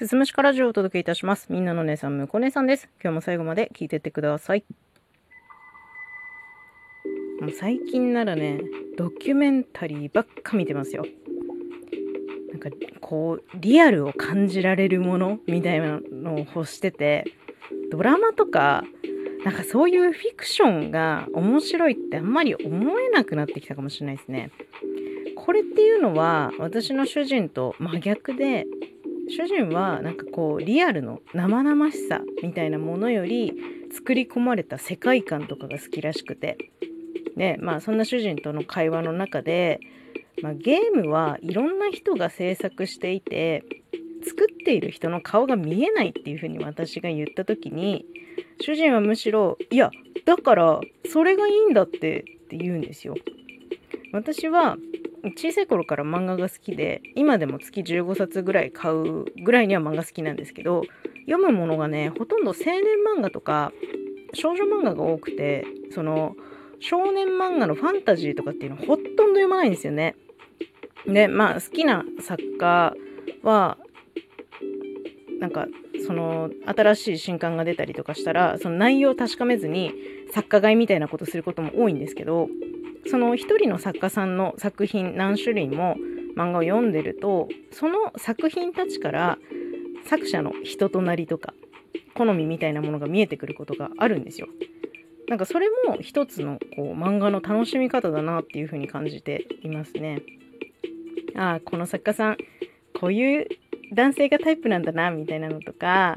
[0.00, 1.48] すすむしかラジオをお届けいたします。
[1.50, 2.88] みんなの姉さん、むこ姉さんです。
[3.02, 4.64] 今日も最後まで聞いてってください。
[7.38, 8.62] もう最近ならね、
[8.96, 11.04] ドキュメンタリーばっか見てますよ。
[12.50, 12.70] なんか
[13.02, 17.26] こう、リアルを感じられるものみたいなのを欲してて、
[17.90, 18.84] ドラマとか、
[19.44, 24.50] なんかそういうフィクションが面白いってあんまり思えなくなってきたかもしれないですね。
[25.36, 28.66] これっていうのは私の主人と真逆で
[29.30, 33.54] 主人はなんかこうリアルの生々しさみたいなものより
[33.92, 36.58] 作り込まれた世界観とかが好きらしくて
[37.36, 39.80] でまあそんな主人との会話の中で、
[40.42, 43.64] まあ、ゲームはいろんな人が制作していて
[44.26, 48.04] 作っている人の顔が見えないっていうふうに私が言った時に
[48.60, 49.90] 主人はむしろいや
[50.26, 53.14] だからそれがいいんだってって言うんですよ。
[54.12, 54.76] 私は
[55.36, 60.82] 小さい頃から漫画が好きで今でも月15冊ぐらい買うぐらいには漫画好きなんですけど
[61.26, 62.82] 読むものがねほとんど青年
[63.16, 63.72] 漫画とか
[64.32, 66.34] 少女漫画が多くてその
[66.80, 70.16] 少年漫画のファンタジーとかっていうのほとんど読まないんですよね。
[71.06, 72.94] でまあ好きな作家
[73.42, 73.78] は
[75.40, 75.66] なんか
[76.06, 79.92] その新しい新刊が出たりとかしたらその内容を確かめずに
[80.32, 82.48] 作家買いみたいなことすることも多いんですけど
[83.06, 85.96] その一人の作家さんの作品何種類も
[86.36, 89.38] 漫画を読んでるとその作品たちから
[90.04, 91.54] 作者の人となりとか
[92.14, 94.48] 好みみたいなものが見えてくることがあるんですよ。
[95.28, 100.22] なんかそれも一つのこう漫画の楽しみ方だなっていうふうに感じていますね。
[101.36, 102.36] ああこの作家さん
[102.98, 103.48] こういう
[103.92, 106.16] 男性がタイプなんだなみたいなのとか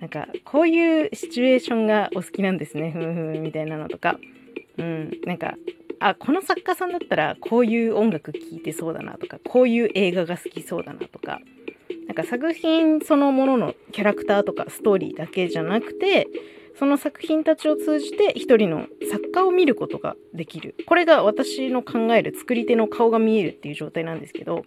[0.00, 4.18] なんかこういうシチュエーションがお好きなんですねふむふむみたいなのとか
[4.76, 5.54] うんなんか
[6.00, 11.40] あこの作家さんだったらこういう音楽聴いてそうだなとかこういう映画が好きそうだなとか
[12.06, 16.28] なんか作品そのもののキャラクターとかストーリーだけじゃなくて
[16.78, 24.64] その作品たちを通じて一人の作家を見ることができるこれが私の考える作り手の顔が見えるっていう状態なんですけど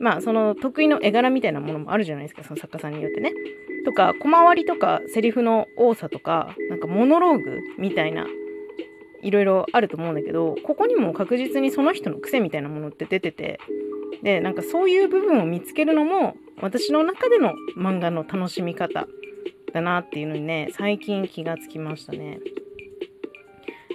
[0.00, 3.32] まあその得意の絵柄みたいなものもあるじゃないですかその作家さんによってね。
[3.84, 8.26] とか小回りとかセリフの多さとかなんかモノローグみたいな
[9.24, 13.58] いろいろあると思うんだけどここにも確実にその人の癖みたいなものって出てて
[14.22, 19.06] でなんかそういう部分を見つけるのも私の中での漫画の楽しみ方
[19.72, 22.38] だなっていうのにね最近気がつきましたね。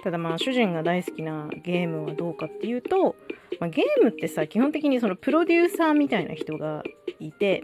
[0.02, 3.16] ただまあ主人が大好きなゲームはどうかっていうと、
[3.60, 6.82] まあ、ゲームってさ基本的にそのプロデューサーみたいな人が
[7.18, 7.62] いて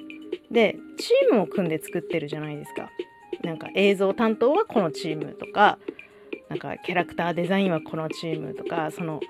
[0.51, 2.91] でチームを組んで作ってるじゃないですか。
[3.43, 5.79] なんか映像担当はこのチームとか
[6.49, 9.21] なんかキャラクターデザインはこのチームとかその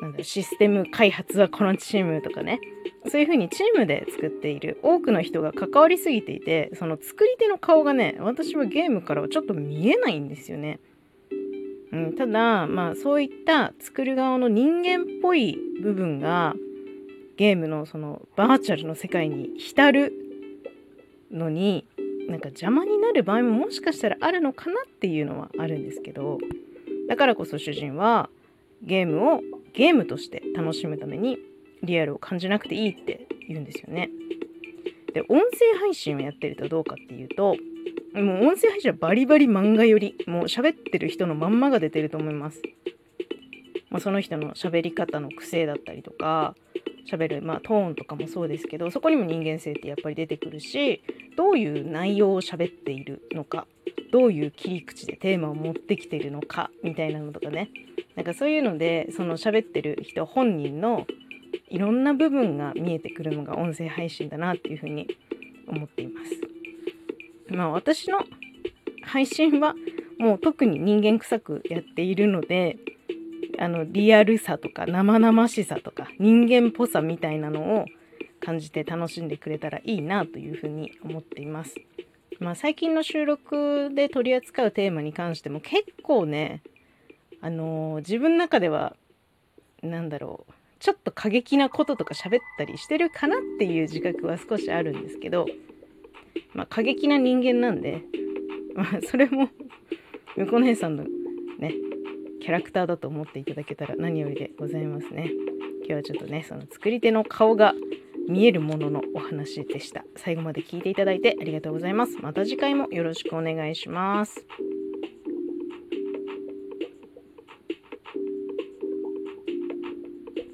[0.00, 2.60] なんだシステム開発はこのチームとかね
[3.10, 10.80] そういう風にチームで作っている多くの人が関わりすぎていてその作り手の顔がね私はゲームからはちょっと見えないんですよね。
[11.92, 16.54] うん、ただまあそういった作る側の人間っぽい部分が
[17.36, 20.12] ゲームのそのバーチャルの世界に浸る
[21.30, 21.86] のに
[22.28, 26.38] なんか邪魔になる場合ももしかしたらあるのかなっていうのはあるんですけど
[27.08, 28.30] だからこそ主人は
[28.82, 29.40] ゲームを
[29.72, 31.38] ゲームとして楽しむために
[31.82, 34.10] リアルを感じなくていいって言うんですよね。
[35.12, 37.56] で音声配信をやってるとどうかっていうと
[38.14, 42.62] もう音声配信はバリバリ漫画よりもう喋ってる人のまんまが出てると思います。
[43.90, 46.56] まあ、その人の喋り方の癖だったりとか
[47.10, 51.02] 喋る、まあ、トーンとかもそうですけどそこにも人間性ってやっぱり出てくるし
[51.36, 53.66] どういう内容を喋っているのか
[54.12, 57.70] どういう切り口でテーマを持ってきてるのかみたいなのとかね
[58.16, 61.06] なんかそういうのでその喋ってる人本人の
[61.68, 65.08] いろんな部分が見えてくるのが音声配信だなっていうふうに
[65.66, 66.30] 思っています。
[67.48, 68.20] まあ私の
[69.02, 69.74] 配信は
[70.18, 72.78] もう特に人間臭くやっているので
[73.58, 77.86] あのリアルさとか生々しさとか人間っぽさみたいなのを
[78.40, 81.74] 感じて楽しんでくれたらいいなというふうに思っています。
[82.40, 86.62] まあ、最近の収録で取り扱うテーマに関しても結構ね、
[87.40, 88.96] あのー、自分の中では
[89.82, 95.46] 何だろうちょっと過激なこととか喋ったりしてるかなっていう自覚は少しあるんですけど、
[96.52, 98.02] まあ、過激な人間なんで、
[98.74, 99.48] まあ、それも
[100.36, 101.04] 向こう姉さんの
[101.58, 101.72] ね
[102.44, 105.30] キャラクターだと思っていただけたら何よりでございますね。
[105.78, 107.72] 今日はちょっとね、その作り手の顔が
[108.28, 110.04] 見えるもののお話でした。
[110.14, 112.18] 最後まで聞いていただいてありがとうございます。
[112.20, 114.44] また次回もよろしくお願いします。